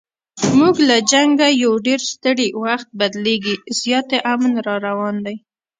[0.57, 5.35] موږ له جنګه یو ډېر ستړي، وخت بدلیږي زیاتي امن را روان دی